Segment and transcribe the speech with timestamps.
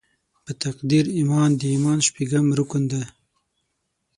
[0.43, 3.03] په تقدیر ایمان د ایمان شپږم رکن دې.